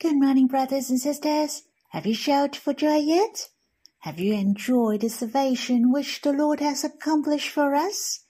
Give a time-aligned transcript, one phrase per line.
[0.00, 1.64] Good morning, brothers and sisters.
[1.90, 3.50] Have you shouted for joy yet?
[3.98, 8.20] Have you enjoyed the salvation which the Lord has accomplished for us?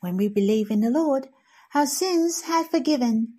[0.00, 1.28] When we believe in the Lord,
[1.74, 3.34] our sins have forgiven,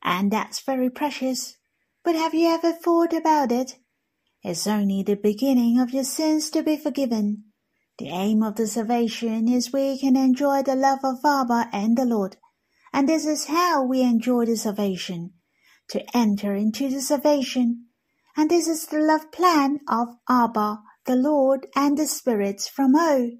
[0.00, 1.56] and that's very precious.
[2.04, 3.80] But have you ever thought about it?
[4.44, 7.46] It's only the beginning of your sins to be forgiven.
[7.98, 12.04] The aim of the salvation is we can enjoy the love of Abba and the
[12.04, 12.36] Lord.
[12.92, 15.32] And this is how we enjoy the salvation.
[15.90, 17.86] To enter into the salvation.
[18.36, 23.30] And this is the love plan of Abba, the Lord, and the spirits from O.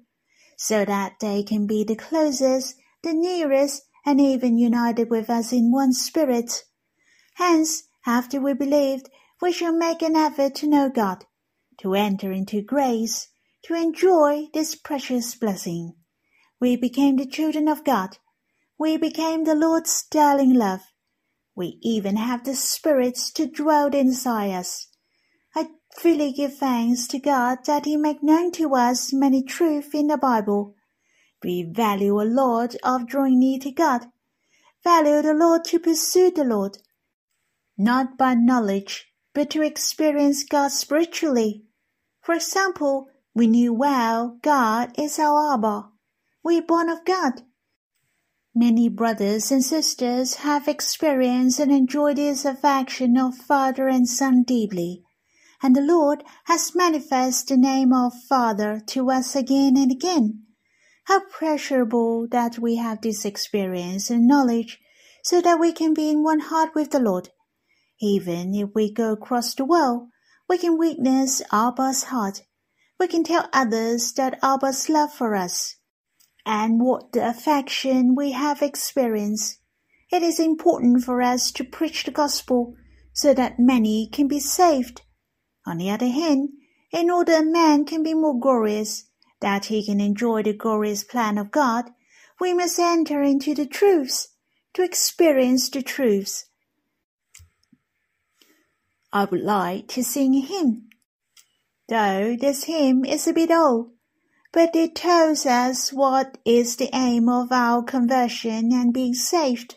[0.57, 5.71] So that they can be the closest, the nearest, and even united with us in
[5.71, 6.63] one spirit.
[7.35, 9.09] Hence, after we believed,
[9.41, 11.25] we shall make an effort to know God,
[11.77, 13.29] to enter into grace,
[13.63, 15.95] to enjoy this precious blessing.
[16.59, 18.17] We became the children of God.
[18.77, 20.88] We became the Lord's darling love.
[21.59, 24.87] We even have the spirits to dwell inside us.
[25.53, 30.07] I freely give thanks to God that He make known to us many truths in
[30.07, 30.75] the Bible.
[31.43, 34.05] We value a Lord of drawing near to God.
[34.85, 36.77] Value the Lord to pursue the Lord.
[37.77, 41.65] Not by knowledge, but to experience God spiritually.
[42.21, 45.89] For example, we knew well God is our Abba.
[46.41, 47.41] We are born of God.
[48.59, 55.05] Many brothers and sisters have experienced and enjoyed this affection of Father and Son deeply,
[55.63, 60.43] and the Lord has manifested the name of Father to us again and again.
[61.05, 64.81] How pleasurable that we have this experience and knowledge
[65.23, 67.29] so that we can be in one heart with the Lord
[68.01, 70.09] even if we go across the world,
[70.49, 72.43] we can witness Abba's heart.
[72.99, 75.75] We can tell others that Abba's love for us
[76.51, 79.59] and what the affection we have experienced.
[80.11, 82.73] It is important for us to preach the gospel
[83.13, 85.03] so that many can be saved.
[85.67, 86.49] On the other hand,
[86.91, 89.03] in order a man can be more glorious,
[89.41, 91.91] that he can enjoy the glorious plan of God,
[92.41, 94.29] we must enter into the truths,
[94.73, 96.45] to experience the truths,
[99.13, 100.89] I would like to sing a hymn.
[101.87, 103.91] Though this hymn is a bit old,
[104.51, 109.75] but it tells us what is the aim of our conversion and being saved.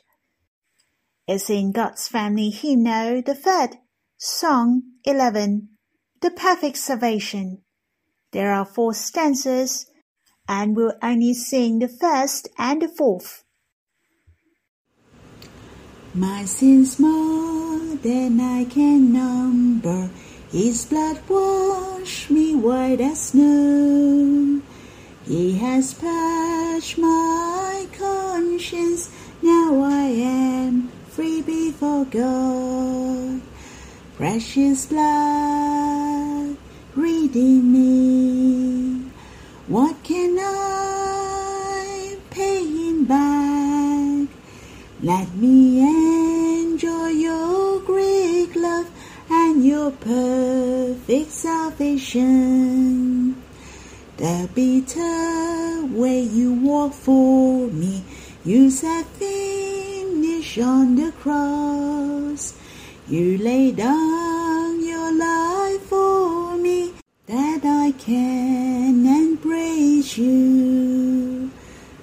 [1.28, 3.76] It's in God's Family Hymnal, the third,
[4.16, 5.68] Song 11,
[6.20, 7.62] The Perfect Salvation.
[8.32, 9.86] There are four stanzas,
[10.48, 13.44] and we'll only sing the first and the fourth.
[16.14, 20.10] My sins more than I can number.
[20.52, 24.60] His blood washed me white as snow.
[25.24, 29.08] He has purged my conscience.
[29.40, 33.40] Now I am free before God.
[34.18, 36.58] Precious blood,
[36.94, 39.10] redeem me.
[39.68, 44.28] What can I pay him back?
[45.00, 45.71] Let me
[50.04, 53.36] perfect salvation.
[54.16, 58.04] The bitter way you walk for me,
[58.44, 62.54] you said finish on the cross.
[63.08, 66.92] You lay down your life for me
[67.26, 71.50] that I can embrace you.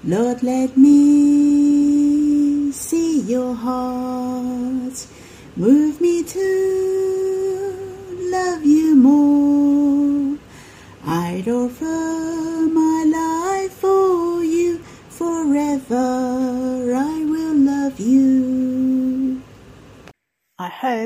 [0.06, 5.06] Lord, let me see your heart.
[5.56, 5.88] Move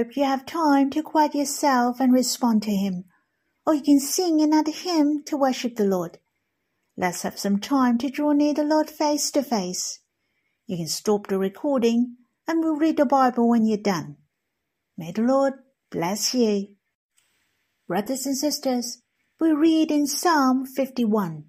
[0.03, 3.05] hope you have time to quiet yourself and respond to Him,
[3.65, 6.17] or you can sing another hymn to worship the Lord.
[6.97, 9.99] Let's have some time to draw near the Lord face to face.
[10.67, 14.17] You can stop the recording and we'll read the Bible when you're done.
[14.97, 15.53] May the Lord
[15.89, 16.75] bless you.
[17.87, 19.01] Brothers and sisters,
[19.39, 21.45] we read in Psalm 51.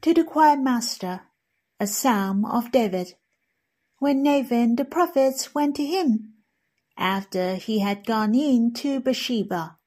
[0.00, 1.20] To the choir master,
[1.78, 3.12] a psalm of David,
[3.98, 6.32] when Nathan the prophet went to him,
[6.96, 9.78] after he had gone in to Bathsheba.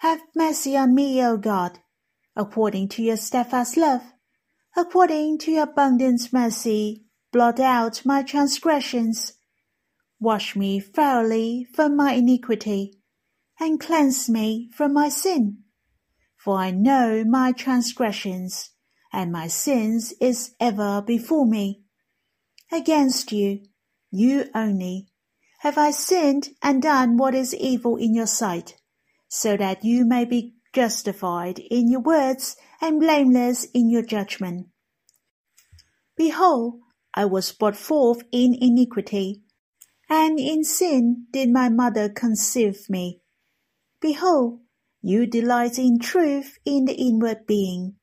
[0.00, 1.78] Have mercy on me, O God,
[2.34, 4.02] according to your steadfast love
[4.76, 9.34] according to your abundant mercy, blot out my transgressions.
[10.18, 12.98] Wash me thoroughly from my iniquity,
[13.60, 15.58] and cleanse me from my sin.
[16.36, 18.70] For I know my transgressions,
[19.12, 21.82] and my sins is ever before me.
[22.70, 23.60] Against you,
[24.12, 25.08] you only,
[25.60, 28.76] have I sinned and done what is evil in your sight,
[29.28, 34.68] so that you may be justified in your words and blameless in your judgment.
[36.16, 36.80] Behold,
[37.14, 39.42] I was brought forth in iniquity,
[40.10, 43.22] and in sin did my mother conceive me.
[44.00, 44.60] Behold,
[45.00, 47.94] you delight in truth in the inward being,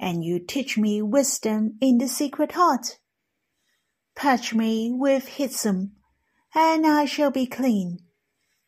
[0.00, 2.98] and you teach me wisdom in the secret heart.
[4.18, 5.90] Purge me with hyssop,
[6.52, 8.00] and I shall be clean.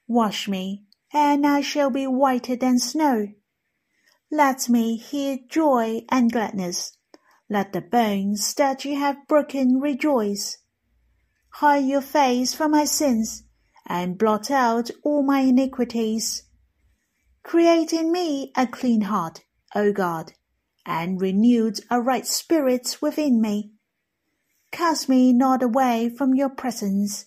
[0.06, 3.32] Wash me, and I shall be whiter than snow.
[4.30, 6.96] Let me hear joy and gladness.
[7.48, 10.58] Let the bones that you have broken rejoice.
[11.54, 13.42] Hide your face from my sins,
[13.84, 16.44] and blot out all my iniquities.
[17.42, 19.40] Create in me a clean heart,
[19.74, 20.32] O God,
[20.86, 23.72] and renew a right spirit within me.
[24.72, 27.26] Cast me not away from your presence,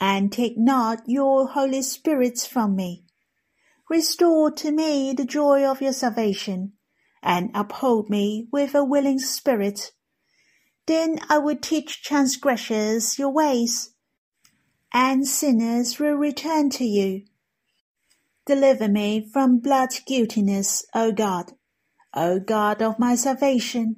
[0.00, 3.04] and take not your Holy Spirit from me.
[3.88, 6.72] Restore to me the joy of your salvation,
[7.22, 9.92] and uphold me with a willing spirit.
[10.86, 13.94] Then I will teach transgressors your ways,
[14.92, 17.24] and sinners will return to you.
[18.46, 21.52] Deliver me from blood guiltiness, O God,
[22.14, 23.96] O God of my salvation,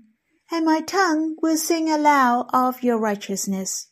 [0.50, 3.88] and my tongue will sing aloud of your righteousness.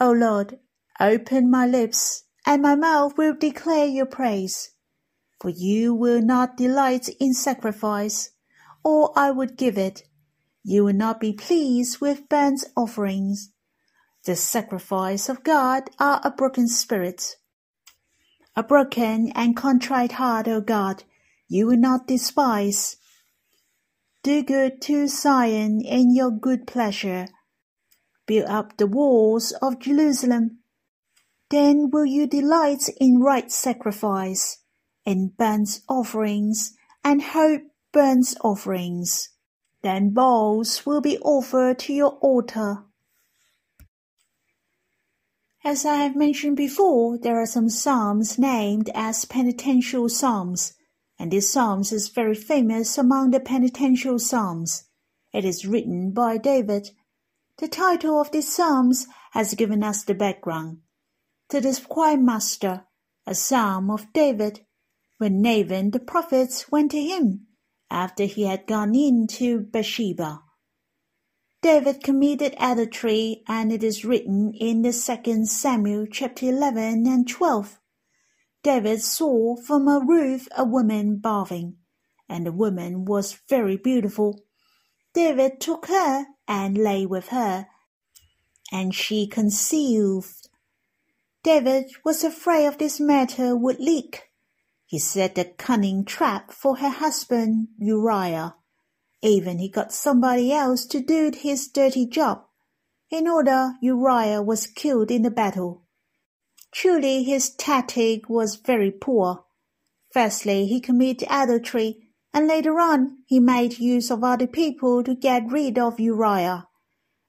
[0.00, 0.58] O Lord,
[0.98, 4.70] Open my lips, and my mouth will declare your praise.
[5.40, 8.30] For you will not delight in sacrifice,
[8.82, 10.04] or I would give it.
[10.64, 13.50] You will not be pleased with burnt offerings.
[14.24, 17.36] The sacrifice of God are a broken spirit.
[18.56, 21.04] A broken and contrite heart, O God,
[21.46, 22.96] you will not despise.
[24.26, 27.28] Do good to Zion in your good pleasure.
[28.26, 30.58] Build up the walls of Jerusalem
[31.48, 34.64] then will you delight in right sacrifice,
[35.04, 36.72] in burnt offerings,
[37.04, 37.60] and whole
[37.92, 39.28] burnt offerings.
[39.82, 42.82] Then bowls will be offered to your altar.
[45.62, 50.72] As I have mentioned before, there are some psalms named as penitential psalms,
[51.18, 54.84] and this psalm is very famous among the penitential psalms.
[55.32, 56.90] It is written by David.
[57.58, 60.78] The title of this psalms has given us the background
[61.48, 62.86] to the choir master,
[63.26, 64.60] a psalm of David,
[65.18, 67.46] when Nathan the prophet went to him
[67.90, 70.42] after he had gone in to Bathsheba.
[71.62, 77.80] David committed adultery, and it is written in the second Samuel chapter 11 and 12.
[78.66, 81.76] David saw from a roof a woman bathing,
[82.28, 84.42] and the woman was very beautiful.
[85.14, 87.68] David took her and lay with her,
[88.72, 90.48] and she conceived
[91.44, 94.32] David was afraid of this matter would leak.
[94.84, 98.56] He set a cunning trap for her husband Uriah.
[99.22, 102.42] Even he got somebody else to do his dirty job.
[103.12, 105.85] In order, Uriah was killed in the battle.
[106.72, 109.44] Truly his tactic was very poor.
[110.12, 115.50] Firstly, he committed adultery, and later on he made use of other people to get
[115.50, 116.68] rid of Uriah.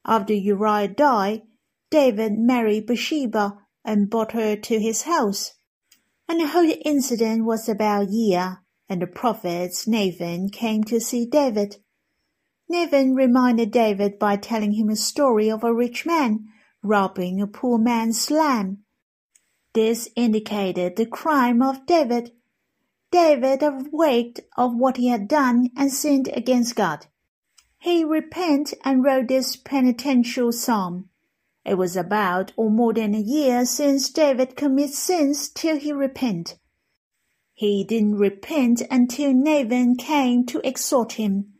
[0.05, 1.43] After Uriah died,
[1.89, 5.53] David married Bathsheba and brought her to his house.
[6.27, 11.77] And the whole incident was about year, and the prophet Nathan came to see David.
[12.69, 16.47] Nathan reminded David by telling him a story of a rich man
[16.83, 18.83] robbing a poor man's lamb.
[19.77, 22.31] This indicated the crime of David.
[23.11, 27.05] David awaked of what he had done and sinned against God.
[27.77, 31.09] He repented and wrote this penitential psalm.
[31.63, 36.57] It was about or more than a year since David committed sins till he repented.
[37.53, 41.53] He didn't repent until Nathan came to exhort him.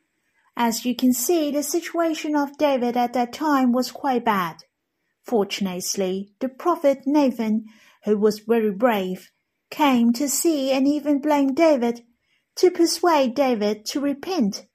[0.56, 4.64] As you can see, the situation of David at that time was quite bad.
[5.22, 7.66] Fortunately, the prophet Nathan,
[8.06, 9.32] who was very brave,
[9.70, 12.04] came to see and even blamed David
[12.56, 14.66] to persuade David to repent.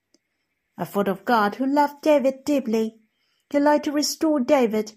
[0.79, 2.97] A thought of God who loved David deeply,
[3.50, 4.93] he liked to restore David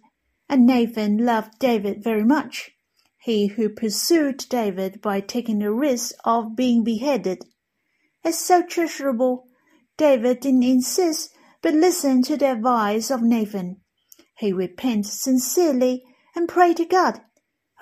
[0.47, 2.71] and Nathan loved David very much,
[3.19, 7.43] he who pursued David by taking the risk of being beheaded.
[8.23, 9.47] As so treasurable,
[9.97, 13.81] David didn't insist, but listened to the advice of Nathan.
[14.37, 16.03] He repented sincerely
[16.35, 17.21] and prayed to God,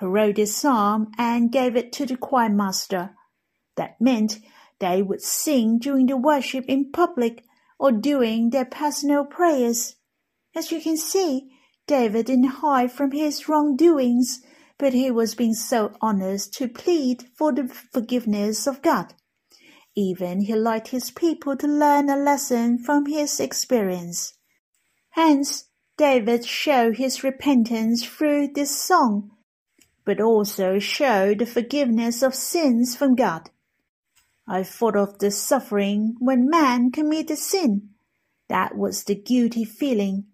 [0.00, 3.14] wrote this psalm and gave it to the choir master.
[3.76, 4.38] That meant
[4.80, 7.44] they would sing during the worship in public
[7.78, 9.96] or during their personal prayers.
[10.54, 11.50] As you can see,
[11.86, 14.42] David didn't hide from his wrongdoings,
[14.78, 19.14] but he was being so honest to plead for the forgiveness of God.
[19.96, 24.34] Even he liked his people to learn a lesson from his experience.
[25.10, 25.64] Hence,
[25.96, 29.30] David showed his repentance through this song,
[30.04, 33.50] but also show the forgiveness of sins from God.
[34.46, 37.90] I thought of the suffering when man committed sin.
[38.48, 40.26] That was the guilty feeling.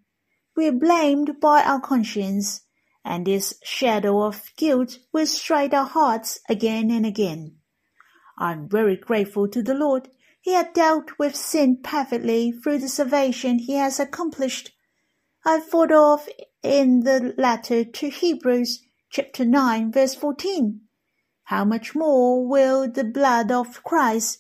[0.57, 2.63] We are blamed by our conscience,
[3.05, 7.57] and this shadow of guilt will strike our hearts again and again.
[8.37, 10.09] I'm very grateful to the Lord.
[10.41, 14.73] He had dealt with sin perfectly through the salvation he has accomplished.
[15.45, 16.29] I thought of
[16.63, 20.83] in the letter to Hebrews chapter 9 verse 14.
[21.45, 24.39] How much more will the blood of Christ,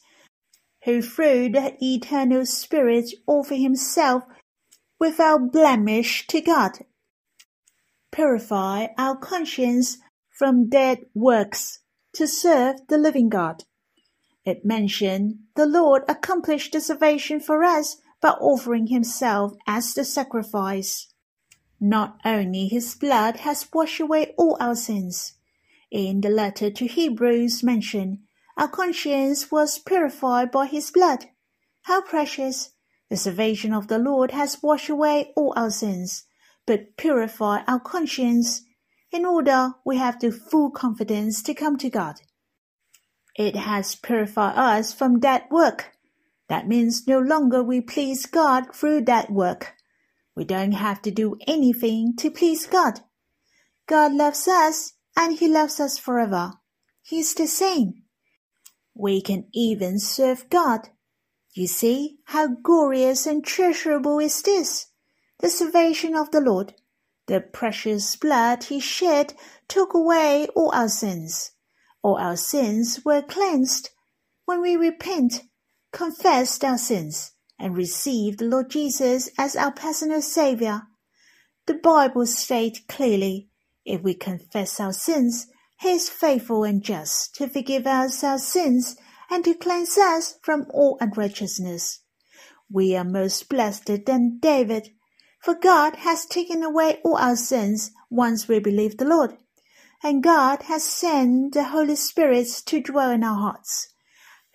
[0.84, 4.22] who through the eternal Spirit offer himself
[5.00, 6.84] without blemish to God,
[8.12, 9.98] purify our conscience
[10.38, 11.80] from dead works
[12.14, 13.64] to serve the living God.
[14.44, 21.09] It mentioned the Lord accomplished the salvation for us by offering himself as the sacrifice.
[21.80, 25.32] Not only his blood has washed away all our sins.
[25.90, 28.18] In the letter to Hebrews mentioned,
[28.56, 31.30] our conscience was purified by his blood.
[31.82, 32.72] How precious!
[33.08, 36.24] The salvation of the Lord has washed away all our sins,
[36.66, 38.62] but purify our conscience.
[39.10, 42.20] In order we have the full confidence to come to God.
[43.36, 45.92] It has purified us from that work.
[46.48, 49.76] That means no longer we please God through that work.
[50.34, 53.00] We don't have to do anything to please God.
[53.86, 56.52] God loves us and He loves us forever.
[57.02, 58.04] He's the same.
[58.94, 60.88] We can even serve God.
[61.54, 64.86] You see how glorious and treasurable is this?
[65.40, 66.74] The salvation of the Lord.
[67.26, 69.34] The precious blood He shed
[69.68, 71.52] took away all our sins
[72.02, 73.90] all our sins were cleansed
[74.46, 75.42] when we repent,
[75.92, 80.82] confess our sins, and receive the Lord Jesus as our personal Saviour.
[81.66, 83.50] The Bible states clearly,
[83.84, 85.46] if we confess our sins,
[85.78, 88.96] He is faithful and just to forgive us our sins
[89.30, 92.00] and to cleanse us from all unrighteousness.
[92.72, 94.88] We are most blessed than David,
[95.40, 99.36] for God has taken away all our sins once we believe the Lord
[100.02, 103.92] and God has sent the Holy Spirit to dwell in our hearts,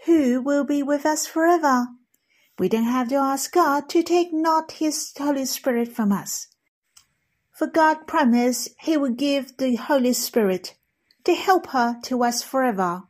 [0.06, 1.88] who will be with us forever.
[2.58, 6.48] We don't have to ask God to take not His Holy Spirit from us.
[7.52, 10.76] For God promised He would give the Holy Spirit,
[11.24, 13.04] the Helper, to us forever.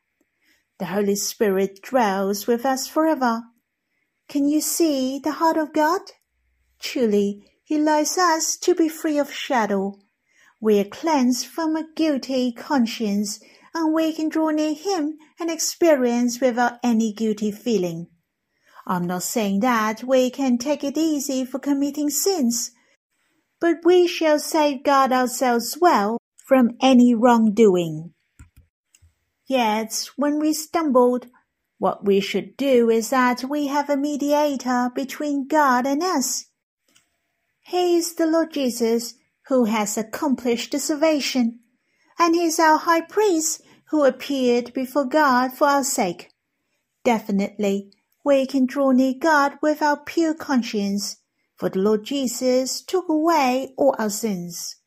[0.79, 3.43] The Holy Spirit dwells with us forever.
[4.27, 6.01] Can you see the heart of God?
[6.79, 9.99] Truly, He likes us to be free of shadow
[10.65, 13.39] we are cleansed from a guilty conscience
[13.75, 18.07] and we can draw near Him and experience without any guilty feeling.
[18.87, 22.71] I'm not saying that we can take it easy for committing sins,
[23.59, 28.13] but we shall safeguard ourselves well from any wrongdoing.
[29.47, 31.27] Yet, when we stumbled,
[31.79, 36.45] what we should do is that we have a mediator between God and us.
[37.61, 39.15] He is the Lord Jesus
[39.47, 41.59] who has accomplished the salvation,
[42.19, 46.29] and he is our high priest who appeared before God for our sake.
[47.03, 47.91] Definitely,
[48.25, 51.17] we can draw near God with our pure conscience,
[51.55, 54.77] for the Lord Jesus took away all our sins.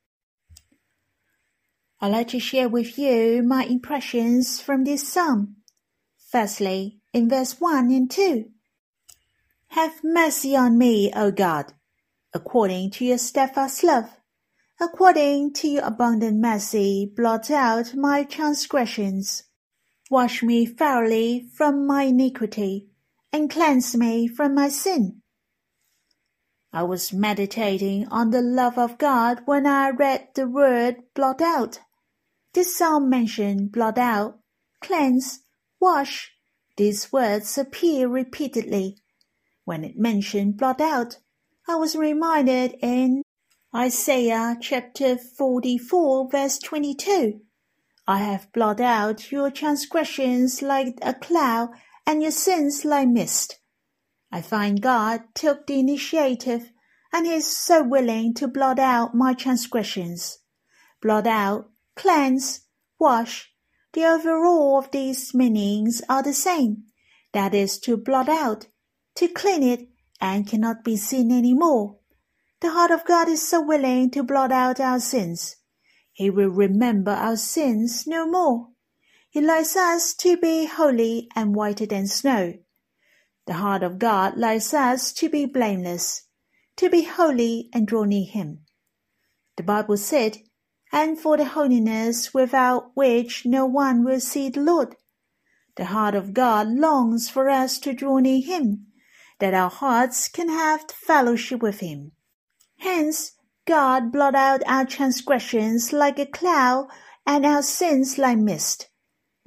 [2.00, 5.56] I'd like to share with you my impressions from this psalm.
[6.30, 8.50] Firstly, in verse 1 and 2.
[9.68, 11.72] Have mercy on me, O God,
[12.34, 14.18] according to your steadfast love
[14.80, 19.42] According to your abundant mercy, blot out my transgressions.
[20.08, 22.86] Wash me thoroughly from my iniquity,
[23.32, 25.22] and cleanse me from my sin.
[26.72, 31.80] I was meditating on the love of God when I read the word blot out.
[32.52, 34.38] This psalm mentioned blot out,
[34.82, 35.40] cleanse,
[35.80, 36.32] wash.
[36.76, 38.98] These words appear repeatedly.
[39.64, 41.18] When it mentioned blot out,
[41.66, 43.22] I was reminded in
[43.74, 47.40] Isaiah chapter 44 verse 22.
[48.06, 51.70] I have blotted out your transgressions like a cloud
[52.08, 53.60] and your sins lie mist.
[54.32, 56.72] I find God took the initiative
[57.12, 60.38] and he is so willing to blot out my transgressions.
[61.02, 62.62] Blot out, cleanse,
[62.98, 63.52] wash.
[63.92, 66.84] The overall of these meanings are the same.
[67.34, 68.68] That is to blot out,
[69.16, 69.88] to clean it
[70.18, 71.98] and cannot be seen any more.
[72.62, 75.56] The heart of God is so willing to blot out our sins.
[76.12, 78.68] He will remember our sins no more.
[79.38, 82.54] He likes us to be holy and whiter than snow.
[83.46, 86.24] The heart of God likes us to be blameless,
[86.76, 88.64] to be holy and draw near Him.
[89.56, 90.38] The Bible said,
[90.92, 94.96] and for the holiness without which no one will see the Lord.
[95.76, 98.88] The heart of God longs for us to draw near Him,
[99.38, 102.10] that our hearts can have fellowship with Him.
[102.78, 103.34] Hence,
[103.66, 106.88] God blot out our transgressions like a cloud
[107.24, 108.87] and our sins like mist.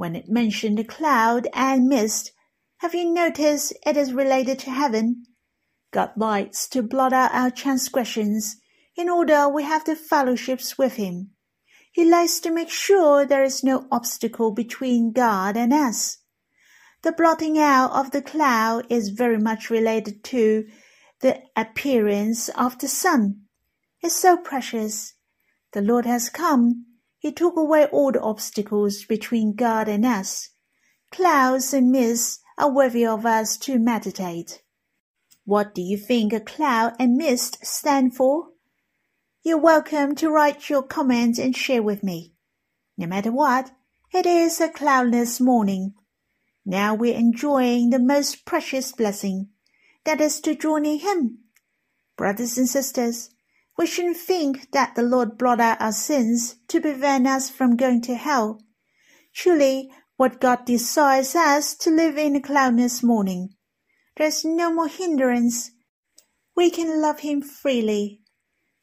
[0.02, 2.32] When it mentioned the cloud and mist,
[2.78, 5.28] have you noticed it is related to heaven?
[5.92, 8.58] God likes to blot out our transgressions
[8.96, 11.36] in order we have the fellowships with Him.
[11.92, 16.18] He likes to make sure there is no obstacle between God and us.
[17.04, 20.66] The blotting out of the cloud is very much related to
[21.20, 23.42] the appearance of the sun.
[24.02, 25.14] It's so precious.
[25.74, 26.88] The Lord has come.
[27.22, 30.50] He took away all the obstacles between God and us.
[31.12, 34.64] Clouds and mists are worthy of us to meditate.
[35.46, 38.48] What do you think a cloud and mist stand for?
[39.44, 42.34] You're welcome to write your comments and share with me.
[42.98, 43.70] No matter what,
[44.12, 45.94] it is a cloudless morning.
[46.66, 49.50] Now we're enjoying the most precious blessing,
[50.06, 51.38] that is to join in Him.
[52.18, 53.30] Brothers and sisters,
[53.82, 58.02] we shouldn't think that the Lord blot out our sins to prevent us from going
[58.02, 58.62] to hell.
[59.34, 63.56] Truly, what God desires us to live in a cloudless morning.
[64.18, 65.72] There's no more hindrance.
[66.56, 68.22] We can love Him freely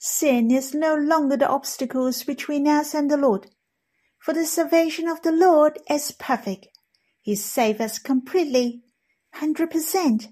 [0.00, 3.46] Sin is no longer the obstacles between us and the Lord.
[4.18, 6.66] For the salvation of the Lord is perfect.
[7.22, 8.82] He saves us completely,
[9.34, 10.26] hundred percent.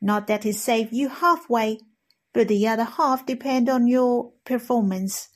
[0.00, 1.80] Not that he saved you halfway,
[2.36, 5.30] but the other half depend on your performance.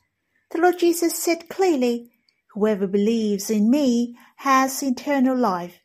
[0.50, 2.12] The Lord Jesus said clearly,
[2.52, 5.78] Whoever believes in me has eternal life.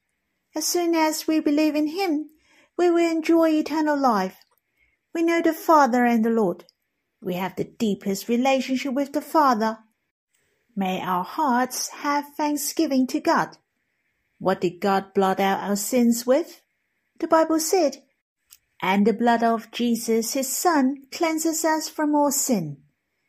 [0.54, 2.32] As soon as we believe in him,
[2.78, 4.40] we will enjoy eternal life.
[5.14, 6.66] We know the Father and the Lord.
[7.22, 9.78] We have the deepest relationship with the Father.
[10.76, 13.56] May our hearts have thanksgiving to God.
[14.38, 16.62] What did God blot out our sins with?
[17.20, 18.04] The Bible said,
[18.88, 22.84] And the blood of Jesus, his Son, cleanses us from all sin.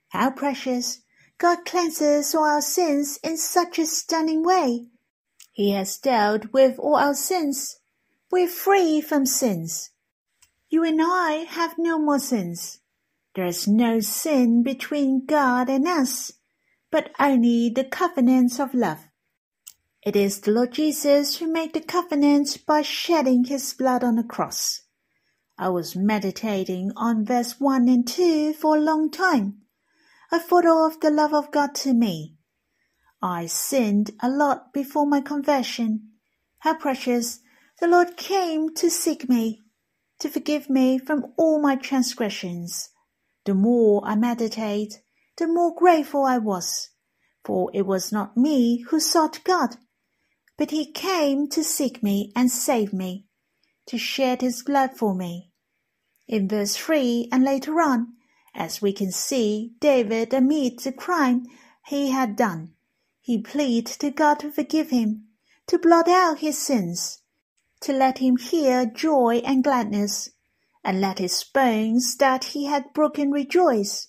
[0.09, 1.01] How precious!
[1.39, 4.89] God cleanses all our sins in such a stunning way.
[5.53, 7.79] He has dealt with all our sins.
[8.31, 9.93] We're free from sins.
[10.69, 12.81] You and I have no more sins.
[13.35, 16.33] There is no sin between God and us,
[16.91, 19.09] but only the covenants of love.
[20.03, 24.23] It is the Lord Jesus who made the covenant by shedding his blood on the
[24.23, 24.83] cross.
[25.59, 29.63] I was meditating on verse 1 and 2 for a long time.
[30.31, 32.37] I thought of the love of God to me.
[33.23, 36.11] I sinned a lot before my conversion.
[36.59, 37.41] How precious!
[37.81, 39.63] The Lord came to seek me,
[40.19, 42.91] to forgive me from all my transgressions.
[43.45, 45.01] The more I meditate,
[45.37, 46.91] the more grateful I was,
[47.45, 49.77] for it was not me who sought God,
[50.59, 53.26] but He came to seek me and save me,
[53.87, 55.51] to shed His blood for me.
[56.29, 58.15] In verse 3 and later on,
[58.55, 61.47] as we can see, David admits the crime
[61.87, 62.75] he had done.
[63.21, 65.29] He pleaded to God to forgive him,
[65.67, 67.23] to blot out his sins,
[67.81, 70.31] to let him hear joy and gladness,
[70.83, 74.09] and let his bones that he had broken rejoice.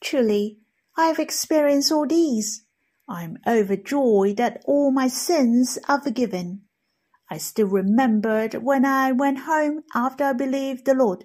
[0.00, 0.58] Truly,
[0.96, 2.64] I have experienced all these.
[3.08, 6.63] I am overjoyed that all my sins are forgiven.
[7.30, 11.24] I still remembered when I went home after I believed the Lord.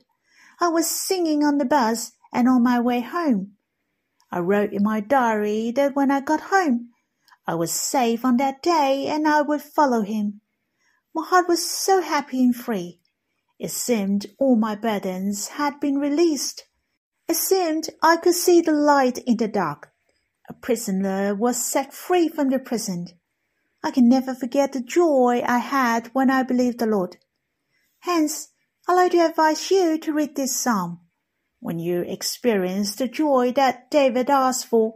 [0.59, 3.53] I was singing on the bus and on my way home.
[4.31, 6.89] I wrote in my diary that when I got home,
[7.47, 10.41] I was safe on that day and I would follow him.
[11.15, 13.01] My heart was so happy and free.
[13.57, 16.65] It seemed all my burdens had been released.
[17.27, 19.91] It seemed I could see the light in the dark.
[20.47, 23.07] A prisoner was set free from the prison.
[23.83, 27.17] I can never forget the joy I had when I believed the Lord.
[27.99, 28.49] Hence,
[28.87, 31.01] I like to advise you to read this psalm.
[31.59, 34.95] When you experience the joy that David asked for,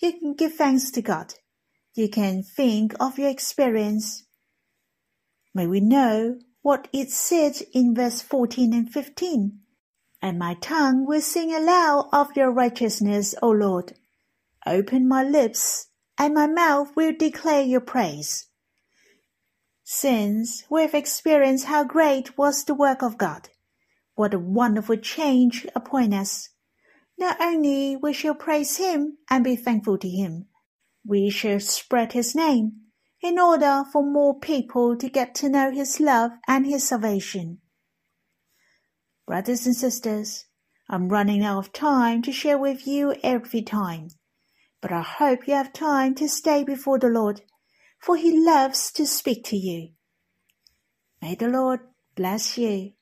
[0.00, 1.34] you can give thanks to God.
[1.94, 4.24] You can think of your experience.
[5.54, 9.60] May we know what it said in verse 14 and 15.
[10.20, 13.94] And my tongue will sing aloud of your righteousness, O Lord.
[14.66, 18.46] Open my lips, and my mouth will declare your praise.
[19.84, 23.48] Since we have experienced how great was the work of God,
[24.14, 26.48] what a wonderful change upon us.
[27.18, 30.46] Not only we shall praise Him and be thankful to Him,
[31.06, 32.72] we shall spread His name
[33.22, 37.58] in order for more people to get to know His love and His salvation.
[39.26, 40.46] Brothers and sisters,
[40.88, 44.08] I'm running out of time to share with you every time,
[44.80, 47.42] but I hope you have time to stay before the Lord,
[47.98, 49.90] for He loves to speak to you.
[51.22, 51.80] May the Lord
[52.14, 52.92] bless you.